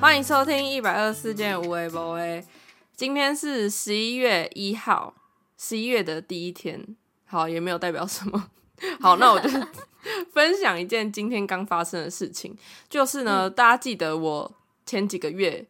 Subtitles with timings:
[0.00, 2.44] 欢迎收听一百二十四件无为不为。
[2.94, 5.14] 今天是十一月一号，
[5.56, 6.96] 十一月的第一天。
[7.24, 8.50] 好，也没有代表什么。
[9.00, 9.48] 好，那我就
[10.32, 12.56] 分享一件今天刚发生的事情，
[12.88, 14.54] 就是呢，大家记得我
[14.84, 15.66] 前几个月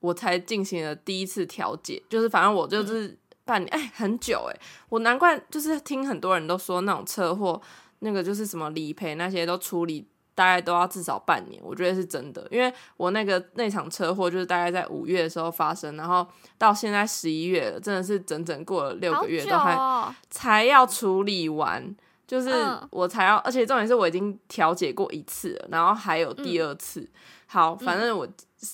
[0.00, 7.60] 我才进行了第一次调解，就是反正我就是半年，哎，很久哎，我难怪就是听很多人都说那种车祸，
[8.00, 10.06] 那个就是什么理赔那些都处理。
[10.36, 16.24] 大概都要至少半年，我觉得是真的，因为我那个那场车祸就是大概在五月的时候发生，然后
[16.58, 21.96] 到现在十一月了，真的是整整过了六个月都还才要处理完，
[22.26, 22.52] 就是
[22.90, 27.08] 我才要，而且重点是我已经调解过一次了，然后还有第二次。
[27.46, 28.28] 好，反正我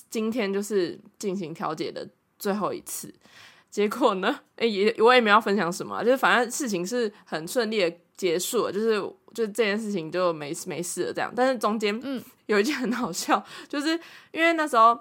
[0.09, 2.05] 今天就是进行调解的
[2.37, 3.13] 最后一次，
[3.69, 9.01] 结果呢，哎也我也没有分享什么，就是反正事情是很顺利的结束了，就是。
[9.33, 11.33] 就这件事情就没没事了，这样。
[11.35, 13.99] 但是中间嗯有一件很好笑，就是
[14.31, 14.95] 因为那时候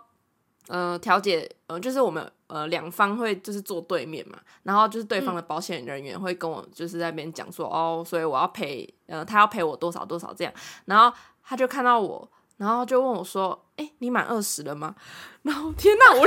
[0.69, 10.55] 呃调解呃就是我们呃两方会就是坐对面嘛，然后就是对方的保险人员会跟我就是在那边讲说哦，所以我要赔呃他要赔我多少多少这样，
[10.87, 12.27] 然后他就看到我，
[12.63, 14.95] 然后就问我说，哎，你满二十了吗？
[15.43, 16.25] 然后天哪，我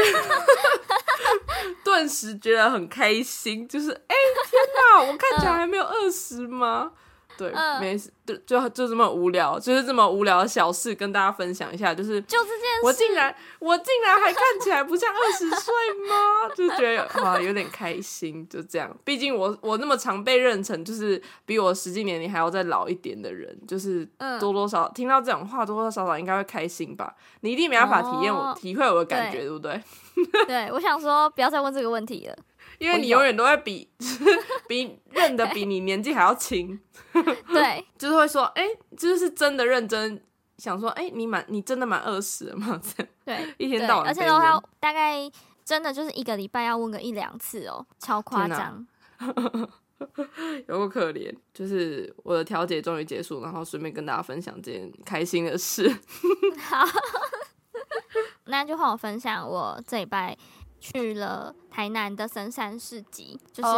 [1.85, 4.15] 顿时觉得很开心，就是哎
[4.49, 6.91] 天哪，我看起来还没有二十吗？
[7.37, 11.93] 对，没事，就就就这么无聊，就是这么无聊的小事，跟大家分享一下。
[11.93, 15.73] 就是就这件事，我竟然我竟然还看起来不像二十岁
[16.09, 16.49] 吗？
[16.55, 18.47] 就觉得哇，有点开心。
[18.49, 24.07] 就这样，毕竟我我那么常被认成就是比我实际年龄还要再老一点的人，就是
[24.39, 27.13] 多多少听到这种话，多多少少应该会开心吧。
[27.41, 29.81] 你一定没办法体验我体会我的感觉，对不对？
[30.47, 32.35] 对，我想说不要再问这个问题了。
[32.79, 33.89] 因为你永远都在比
[34.67, 36.79] 比认的比你年纪还要轻，
[37.47, 38.63] 对，就是会说，哎，
[38.97, 40.23] 就是真的认真
[40.57, 42.79] 想说，哎，你满你真的满二十了吗？
[42.83, 45.29] 这样，对，一天到晚，而且都要大概
[45.63, 48.85] 真的就是一个礼拜要问个一两次哦，超夸张，
[50.67, 55.89] 有个可怜，就是我的调解终于结束，然后顺便跟大家分享这件开心的事。
[56.59, 56.85] 好，
[58.45, 60.37] 那就换我分享我这礼拜。
[60.93, 63.69] 去了台南的神山市集，就是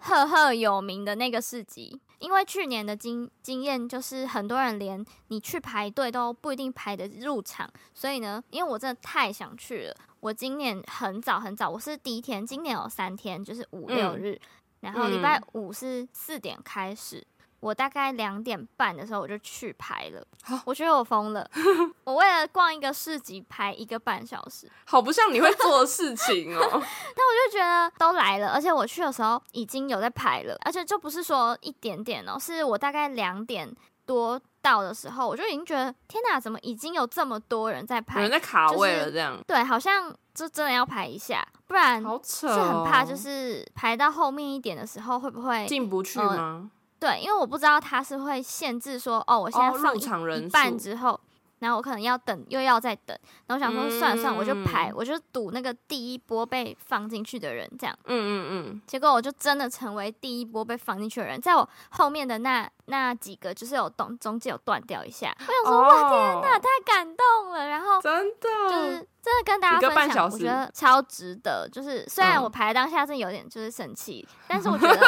[0.00, 2.00] 赫赫有名的那个市集。
[2.18, 14.40] 因为去年的经经验，就是很多人连你去排队都不一定排得入场，所以呢，因为我真的太想去了，我今年很早很早，我是第一天，今年有三天，就是五六日，
[14.80, 17.24] 然后礼拜五是四点开始。
[17.66, 20.24] 我大概两点半的时候我就去排了，
[20.64, 21.44] 我觉得我疯了。
[22.04, 26.60] 我为了逛一个市集排一个半小时，好不像你会做的事情哦。
[26.70, 33.74] 但我就觉得都来了，而且我去的时候已经有在排了，而且就不是说一点点哦，是我大概两点
[34.04, 39.36] 多到的时候，我就已经觉得天哪，怎么已经有这么多人在排，有人在卡位了这样？
[39.44, 46.70] 对，好像就真的要排一下，不然是很怕，就是排到后面一点的时候会不会进不去吗？
[46.98, 51.20] 对，因为我不知道他是会限制说，哦，我现在放一半之后，
[51.58, 53.16] 然后我可能要等，又要再等。
[53.46, 57.96] 然后想说，算了算了，我就排，我就赌那个第一波被放进去的人，这样。
[58.04, 58.82] 嗯嗯嗯。
[58.86, 65.34] 结果我就真的成为第一波被放进去的人，在我后面的那那几个，就是有中中间有断掉一下。
[65.38, 67.68] 我想说，哇天哪，太感动了！
[67.68, 68.90] 然后真的就是
[69.22, 71.68] 真的跟大家分享，我觉得超值得。
[71.70, 75.06] 就是虽然我排当下是有点就是生气，但是我觉 得。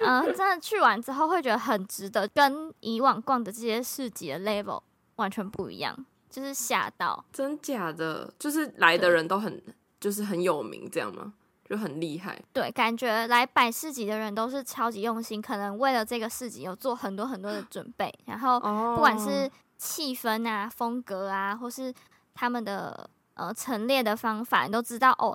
[0.00, 4.80] 嗯，真的去完之后会觉得很值得，跟以往逛的这些市集的 level
[5.16, 5.96] 完全不一样，
[6.28, 7.24] 就是吓到。
[7.32, 9.62] 真假的，就是来的人都很，
[10.00, 11.34] 就是很有名，这样吗？
[11.68, 12.36] 就很厉害。
[12.52, 21.94] 对，感觉来摆市集的人都是超级用心，可能为了这个市集有做很多很多的准备，然后不管是气氛啊、风格啊，或是
[22.34, 25.32] 他们的呃陈列的方法，你都知道哦。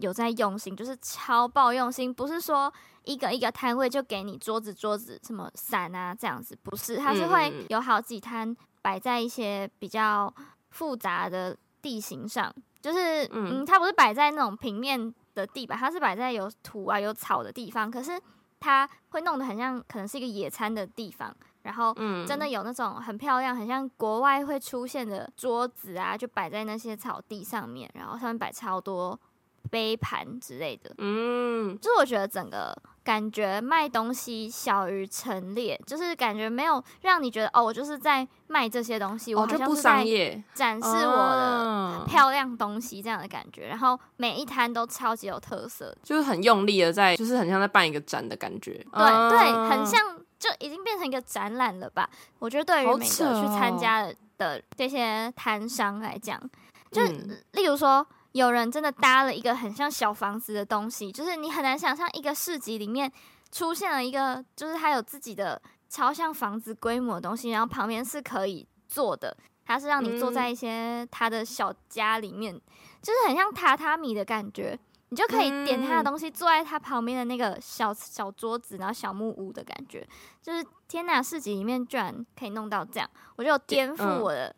[0.00, 2.72] 有在用心，就是超爆用心，不是说
[3.04, 10.32] 一个一个摊位就给你桌子、桌子什么伞啊这样子，不是，它是会有好几摊摆在一些比较
[10.70, 18.20] 复杂的地形上，就是嗯，它不是摆在那种平面的地板，它是摆在有土啊、有草的地方，可是
[18.60, 21.94] 它会弄得很像，可能是一个野餐的地方，然后
[22.26, 29.18] 真的有那种很漂亮、很像国外会出现的桌子啊，就摆在那些草地上面，然后上面摆超多。
[29.66, 40.04] 杯盘之类的，嗯，就是我觉得整个感觉卖东西小于陈列，就是感觉没有让你觉得哦，我就是在卖这些东西，我好像是在
[40.54, 43.66] 展示我的漂亮东西这样的感觉。
[43.66, 48.72] 然后每一摊都超级有特色，就是很用力的在，就是很像在办一个展的感觉。
[48.92, 52.08] 对对，很像就已经变成一个展览了吧？
[52.38, 54.06] 我觉得对于每个去参加
[54.38, 56.40] 的这些摊商来讲。
[56.92, 57.02] 就
[57.52, 58.06] 例如说，
[58.36, 63.10] 有人真的搭了一个很像小房子的东西，就是你很难想象一个市集里面
[63.50, 72.54] 出现了一个，就是它有自己的超像房子规模的东西，然后旁边是可以坐的，它是让你坐在一些它的小家里面，
[73.00, 74.78] 就是很像榻榻米的感觉。
[75.08, 80.04] 你就可以点它的东西，坐在它旁边的那个小小桌子，然后小木屋的感觉，
[80.42, 81.22] 就是天哪！
[81.22, 84.52] 市集里面居然可以弄到这样，我就颠覆我的，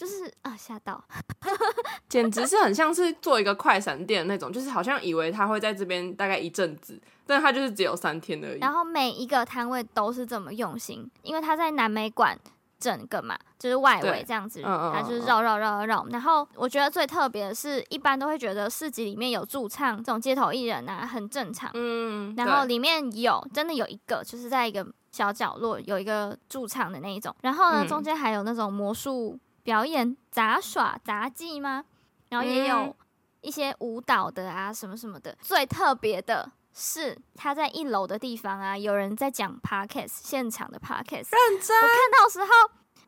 [0.00, 1.04] 就是啊吓到，
[2.08, 8.60] 简直是很像是做一个快闪店那种，就是好像以为他会在这边大概一阵子，但他就是只有三天而已。
[8.60, 12.38] 然后每一个摊位都是这么用心，因为他在南美馆。
[12.82, 16.06] 整个嘛，就是外围这样子，他就是绕绕绕绕绕。
[16.08, 21.70] 然后我觉得最特别的是，一般都会觉得市集里面有驻唱这种街头艺人啊，很正常。
[21.74, 27.36] 嗯，然后里面有真的有一个，就是在一个小角落有一个驻唱的那一种。
[27.42, 29.38] 然后呢，中间还有那种魔术
[29.70, 31.84] 表演、杂耍、杂技吗？
[32.28, 32.96] 然后也有
[33.40, 35.38] 一些舞蹈的啊，什么什么的。
[35.40, 41.28] 最特别的是，他在一楼的地方啊，有人在讲 podcast，现场的 podcast。
[41.30, 42.46] 认真，我看到时候。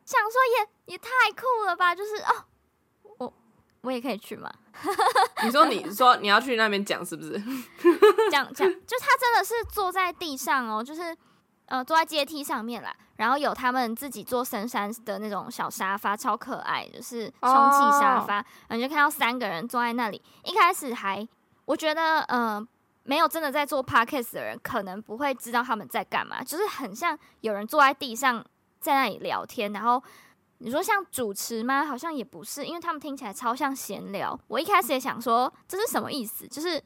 [0.05, 0.33] 想说
[0.87, 1.95] 也也太酷了吧！
[1.95, 2.45] 就是哦，
[3.19, 3.35] 我
[3.83, 4.49] 我也可以去吗？
[5.45, 7.41] 你说你说你要去那边讲是不是？
[8.31, 11.17] 讲讲，就他真的是坐在地上哦，就是
[11.73, 18.35] 呃坐在阶梯上面啦，然后有他们自己做深山的那种小沙发，超可爱，就是充气沙发，
[18.69, 20.21] 然后就看到三个人坐在那里。
[20.45, 21.27] 一开始还
[21.65, 22.63] 我觉得呃
[23.05, 28.45] 没有真的在做 podcast 的人，可能不会知道他们在干嘛，就是很像有人坐在地上。
[28.83, 30.03] 在那里聊天，然后
[30.59, 31.85] 你说像主持吗？
[31.85, 34.37] 好像也不是，因为他们听起来超像闲聊。
[34.49, 36.83] 我一开始也想说这是什么意思，就是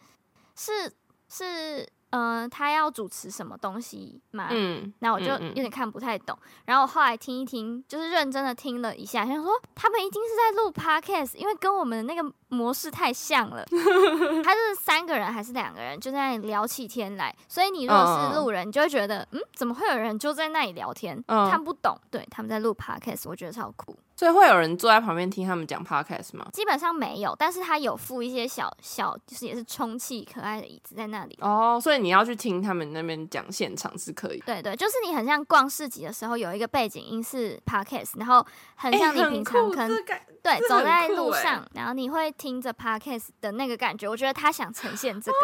[0.54, 0.94] 是
[1.30, 1.88] 是。
[2.10, 4.48] 嗯，他要主持什么东西嘛？
[4.50, 6.38] 嗯，那我就有点看不太懂。
[6.64, 13.64] 然后我后来听一听，就是认真的听了一下，想说他们一定是在录 podcast，因为跟我们的那个模式太像了。
[14.44, 17.34] 他是三个人还是两个人就在那里聊起天来？
[17.48, 21.22] 所以你如果是路人，你就会觉得，嗯，怎么会有人就在那里聊天？
[21.26, 21.98] 看不懂。
[22.10, 23.96] 对，他们在录 podcast，我觉得超酷。
[24.18, 26.48] 所以会有人坐在旁边听他们讲 podcast 吗？
[26.50, 31.38] 基本上没有，但是他有附一些小小，就是也是充气可爱的椅子在那里。
[31.42, 34.42] 哦，所以你要去听他们那边讲现场是可以。
[34.46, 38.42] 对对，就是你很像逛市集的时候，有一个背景音是 podcast，然后
[38.76, 40.02] 很像你平常可能
[40.42, 44.08] 对走在路上，然后你会听着 podcast 的那个感觉。
[44.08, 45.38] 我觉得他想呈现这个，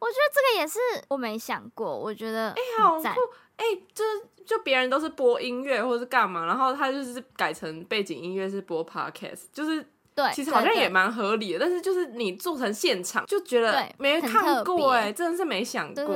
[0.00, 0.78] 我觉得这个也是
[1.08, 1.96] 我没想过。
[1.96, 3.20] 我觉得哎，好酷
[3.56, 3.64] 哎，
[3.94, 4.28] 就是。
[4.44, 9.82] 就别人都是播音乐或者是干嘛，然后他就是改成背景音乐是播 podcast，就是
[10.14, 11.60] 对，其实好像也蛮合理的。
[11.60, 16.14] 但是就是你做成现场，就觉得没看过哎，真的是没想过，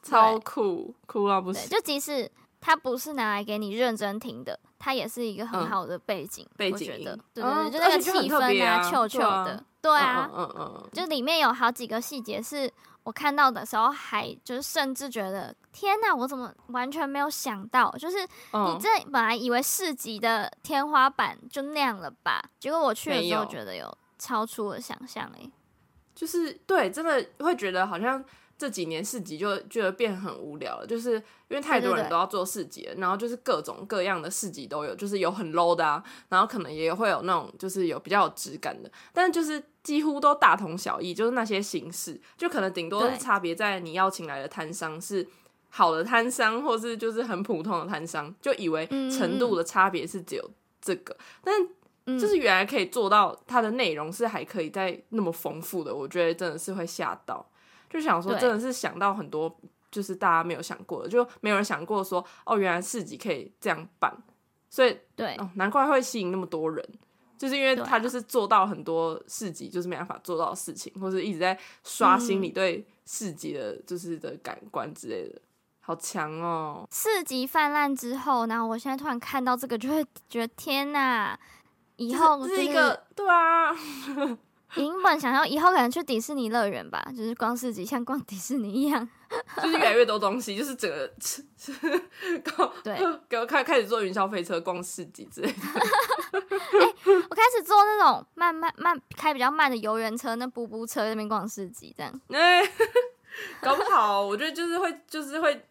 [0.00, 1.68] 超酷，酷到不行。
[1.68, 2.30] 就即使
[2.60, 12.72] 它不是拿来给你认真听的，它也是一个很好的背景，背景音，对对对，就那个气氛啊，臭臭的，对啊，嗯嗯，就里面有好几个细节是。
[13.02, 17.90] 我看到的时候，还就是甚至觉得天哪，我怎么完全没有想到？
[17.92, 22.44] 就是你这本来以为市集的天花板就那样了吧？
[22.60, 25.50] 结果我去的时候觉得有超出我想象哎，
[26.14, 28.22] 就是对，真的会觉得好像
[28.60, 31.14] 这几年市集就觉得变很无聊了，就是
[31.48, 39.64] 因为太多人都要做市集了，然后就是各种各样的市集都有，就是有很 low 的啊，然后可能也会有那种就是有比较有质感的，但是就是。
[39.82, 45.26] 几乎都大同小异，就是那些形式，就可能顶多是差别在你邀请来的摊商是
[45.70, 50.50] 好的摊商，或是就是很普通的摊商，就以为程度的差别是只有
[50.82, 57.50] 这个，但就是原来可以做到它的内容是还可以再那么丰富的，我觉得真的是会吓到，
[57.90, 59.54] 就想说真的是想到很多
[59.90, 64.16] 就是大家没有想过的，就没有人想过说哦，原来市集可以这样办，
[64.70, 66.88] 所以对，哦，难怪会吸引那么多人。
[67.36, 75.40] 就是因为他就是做到很多市集就是没办法做到的事情，或者一直在刷新你对市集的就是的感官之类的，
[75.80, 76.86] 好强哦！
[76.90, 81.40] 四级泛滥之后，然后我现在突然看到这个，就会觉得天哪！
[81.96, 83.74] 以后是一个对啊。
[84.76, 89.08] 原本想要以后可能去迪士尼乐园吧，就是逛市集像逛迪士尼一样，
[89.60, 91.10] 就是越来越多东西，就是整个
[92.84, 92.98] 对，
[93.28, 95.54] 给我开开始坐云霄飞车逛市集之类的。
[95.62, 96.94] 哎，
[97.28, 102.20] 我开始坐那种慢慢慢开比较慢的游园车，那布布车那边逛市集这样。
[102.28, 102.62] 哎，
[103.60, 105.66] 搞不好我觉得就是会就是会，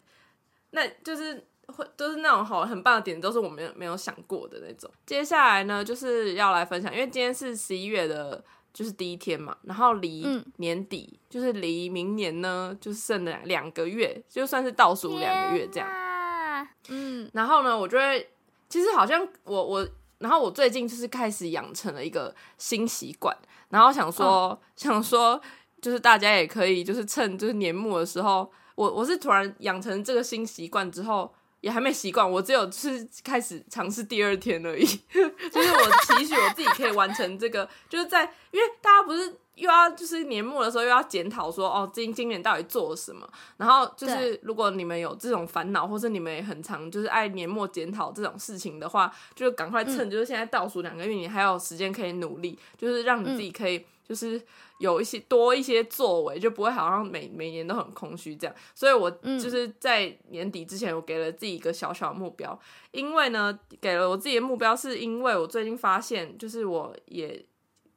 [0.72, 4.90] 那就是会都是那种好很棒的点，都是我没有没有想过的那种。
[5.06, 8.44] 接下来呢，就是要来分享，因为今天是十一月的。
[8.72, 10.24] 就是第一天嘛，然后离
[10.56, 15.88] 年底就是离明年呢，就剩了两个月，就算是倒数两个月这样。
[16.88, 18.28] 嗯，然后呢，我就会
[18.68, 23.36] 其实好像我我然后我最近就是开始养成了一个新习惯，
[23.68, 25.40] 然后想说 想说，
[25.80, 31.34] 就是大家也可以就是趁就是年末的时候，我我是突然养成这个新习惯之后。
[31.60, 34.84] 也还没习惯，我只有是开始尝试第二天而已。
[35.12, 53.84] 就是我期许我自己可以完成这个，就是在因为大家不是又要就是年末的时候又要检讨说哦今今年到底做了什么，然后就是如果你们有这种烦恼，或者你们也很常就是爱年末检讨这种事情的话，就赶快趁就是现在倒数两个月，你还有时间可以努力，就是让你自己可以。
[54.10, 54.42] 就是
[54.80, 58.52] 有一些多一些作为，就不会好像每每年都很空虚这样。
[58.74, 62.58] 所以我就是在年底之前，我给了自己一个小小目标。
[62.90, 67.40] 因为呢，给了我自己的目标，是因为我最近发现，就是我也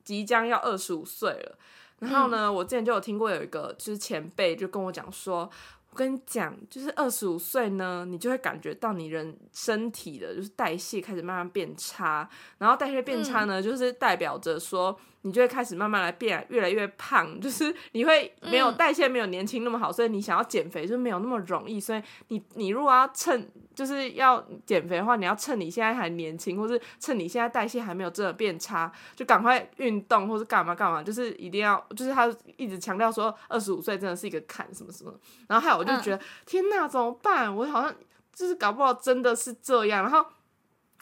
[0.03, 1.57] 即将要二十五岁了。
[1.99, 5.49] 然后呢，我之前就有听过有一个就是前辈就跟我讲说。
[5.89, 35.13] 我跟你讲，就是二十五岁呢，你就会感觉到你人身体的就是代谢开始慢慢变差，然后代谢变差呢，就是代表着说你就会开始慢慢来变越来越胖，就是你会没有代谢没有年轻那么好，所以你想要减肥就没有那么容易，所以你你如果要趁就是要减肥的话，你要趁你现在还年轻，或是趁你现在代谢还没有真的变差，就赶快运动或是干嘛干嘛，就是一定要就是他一直强调说二十五岁真的是一个坎什么什么，
[35.47, 35.83] 然后还有。
[35.83, 37.53] 我就觉得天哪，怎么办？
[37.53, 37.93] 我好像
[38.31, 40.25] 就是搞不好真的是这样，然后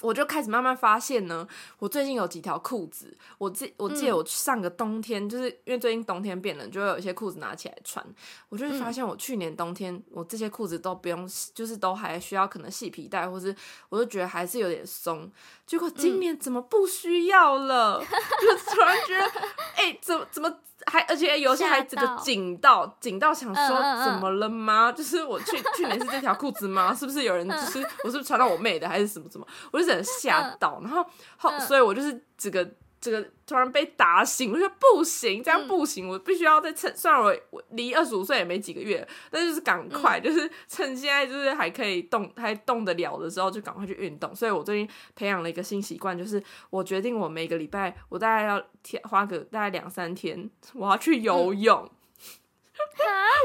[0.01, 1.47] 我就开始慢慢发现呢。
[1.79, 8.05] 我最近有几条裤子，我记我记得我上个冬天，就是因为最近冬天变冷，就会有一些裤子拿起来穿。
[8.49, 13.55] 我就会发现，我去年冬天我这些裤子都不用，就是都还需要可能系皮带，或是
[13.89, 15.31] 我就觉得还是有点松。
[15.71, 17.97] 结果今年怎么不需要了？
[18.03, 19.25] 就突然觉得，
[19.77, 20.53] 哎，怎么怎么？
[20.85, 24.91] 还而且有些还这个紧到紧到想说怎么了吗？
[24.91, 26.93] 就是我去 去年是这条裤子吗？
[26.93, 29.47] 是不是有人就是我是不是穿到我妹的还是什么什么？
[29.71, 31.05] 我就整吓到，然后
[31.37, 32.69] 后所以我就是这个。
[33.01, 44.35] 这个突然被打醒，我说不行，这样不行，我必须要再趁，虽然我我离二十五岁也没几个月，但就是赶快，就是趁现在就是还可以动，还动得了的时候，就赶快去运动。
[44.35, 51.75] 所以我最近培养了一个新习惯，就是我决定我每个礼拜我大概要天花个大概两三天，我要去游泳。
[51.75, 51.89] 啊，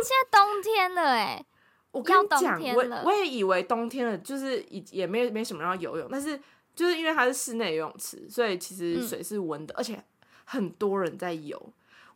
[0.05, 1.43] 现在冬天了哎，
[1.93, 6.39] 我跟你讲，我我也以为冬天了，就是也也没没什么要游泳，但是。
[6.77, 10.01] 就是因为它是室内游泳池，所以其实水是温的，而且
[10.45, 11.61] 很多人在游。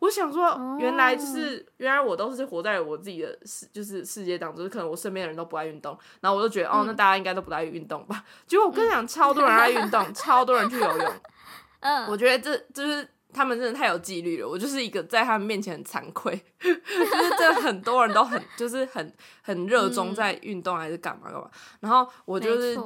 [0.01, 8.25] 我想说，原来就是原来我都是活在我自己的世，就是世界当中，可能我身边的人都不爱运动，然后我就觉得哦，那大家应该都不爱运动吧。
[8.47, 11.13] 结果我跟你讲，超多人爱运动， 超多人去游泳。
[11.81, 14.49] 嗯，我觉得这就是他们真的太有纪律了。
[14.49, 19.13] 我就是一个在他们面前很惭愧， 就是这很多人都很就是很
[19.43, 21.51] 很热衷在运动还是干嘛干嘛。
[21.81, 22.79] 然后我就是。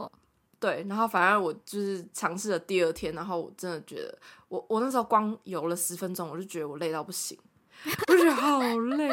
[0.65, 4.19] 对，然后反而我就是尝试了第二天，然后我真的觉得，
[4.49, 7.39] 我我那时候光游了十分钟，我就觉得我累到不行，
[8.09, 8.61] 我觉得好
[8.97, 9.11] 累，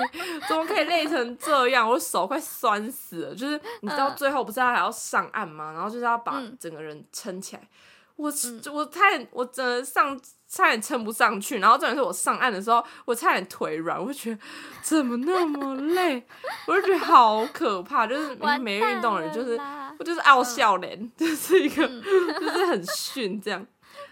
[0.47, 1.89] 怎么可以累成这样？
[1.89, 3.35] 我手快酸死了。
[3.35, 5.73] 就是你知道最后不是还要上岸吗？
[5.73, 7.67] 然后就是要把整个人撑起来。
[8.15, 8.31] 我
[8.71, 10.17] 我差点，我真的上
[10.47, 11.59] 差点撑不上去。
[11.59, 13.99] 然后重点是我上岸的时候，我差点腿软。
[13.99, 14.39] 我就觉得
[14.81, 16.23] 怎么那么累？
[16.67, 18.07] 我就觉得好可怕。
[18.07, 19.59] 就是没运动的人，就是
[20.01, 21.87] 我就是傲笑脸， 就是一个
[22.39, 23.63] 就是很逊这样。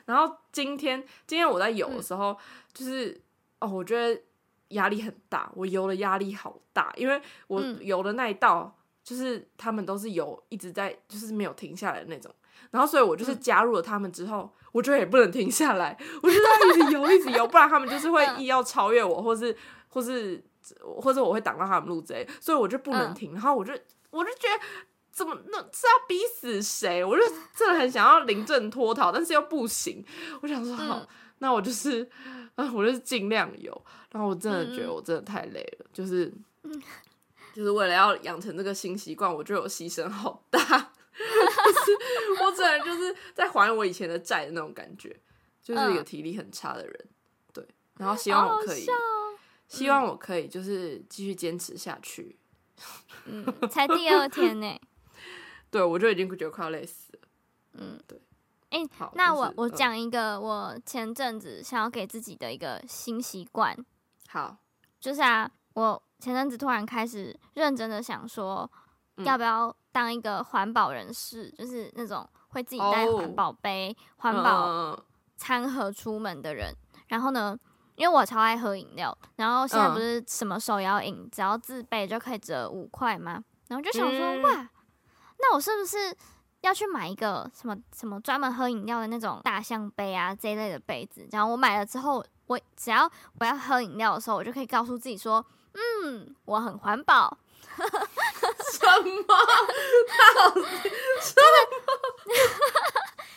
[0.05, 2.37] 然后今天今天我在游的时候，
[2.71, 3.19] 就是
[3.59, 4.21] 哦，我觉得
[4.69, 5.51] 压力很大。
[5.55, 12.31] 我游的压力好大，因为我游的那一道就是他们都是游一直在，就是没有停下来的那种。
[12.69, 20.43] 然后，所以我就是加入了他们之后，我觉得也不能停下来，我就在一直游，一直游，不然他们就是会 意要超越我，或是，或是，
[21.01, 23.33] 或者我会挡到他们路之类，所以我就不能停。
[23.33, 23.73] 然后我就，
[24.11, 24.63] 我就觉得，
[25.19, 27.03] 怎么那是要逼死谁？
[27.03, 27.21] 我就
[27.53, 30.01] 真的很想要临阵脱逃，但是又不行。
[30.41, 31.05] 我想说，好，
[31.39, 32.09] 那我就是，
[32.55, 33.85] 啊，我就是尽量游。
[34.11, 36.33] 然后我真的觉得我真的太累了，就是，
[37.53, 40.59] 就是为了要养成这个新习惯，我觉得我牺牲好大。
[40.61, 45.13] 就是我只能就是在还我以前的债的那种感觉，
[45.61, 47.07] 就是一个体力很差的人，
[47.51, 47.67] 对。
[47.97, 48.85] 然后希望我可以，
[49.67, 52.37] 希望我可以就是继续坚持下去。
[53.25, 54.79] 嗯，才第二天呢。
[55.71, 57.19] 对，我就已经觉得快要累死了。
[57.73, 58.21] 嗯，对。
[58.69, 63.75] 哎，好，那我我讲一个我前阵子想要给自己的一个新习惯。
[64.27, 64.57] 好，
[64.99, 68.69] 就是啊，我前阵子突然开始认真的想说，
[69.17, 69.75] 要不要。
[69.91, 74.95] 当一个环保人士，就是那种会自己带环保杯、环保
[75.35, 76.71] 餐盒出门的人。
[77.07, 77.57] 然后呢，
[77.95, 83.43] 因为我超爱喝饮料，然后现在不是什么手摇饮，只要自备就可以折五块吗？
[83.67, 84.69] 然后就想说，哇，
[85.39, 86.15] 那我是不是
[86.61, 91.27] 要去买一个什么什么专门喝饮料的那种大象杯啊这一类的杯子。
[91.31, 97.37] 然后我买了之后，我只要我要喝饮料的时候，我就可以告诉自己说，嗯，我很环保。
[97.79, 99.21] 什么？
[100.17, 100.61] 到底
[101.21, 102.31] 什么？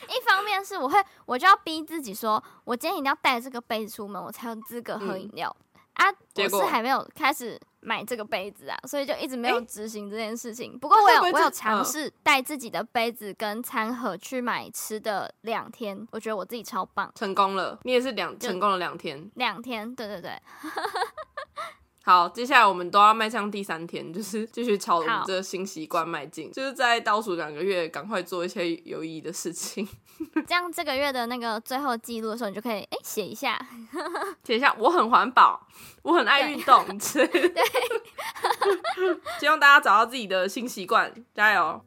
[0.08, 5.54] 一方面是我会，我就要逼自己说，我今天一定要带这个杯子出门，我才有资格喝饮料
[5.94, 6.06] 啊！
[6.36, 10.78] 我是还没有开始买这个杯子啊，所以就一直没有执行这件事情。
[10.78, 17.78] 不过我有，我有尝试带自己的杯子跟餐盒去买吃的两天，我觉得我自己超棒，成功了。
[17.82, 20.40] 你也是两成功了两天，两天，对对对。
[22.04, 29.88] 好，接下来我们都要迈向第三天，就是继续朝我们这个新习惯迈进，就是在倒数两个月，赶快做一些有意义的事情。
[30.46, 33.56] 这样这个月的那个最后记录的时候，你就可以哎写一下，
[34.42, 35.64] 写一下我很环保，
[36.02, 37.52] 我很爱运动， 对，
[39.38, 41.80] 希望大家找到自己的新习惯，加油。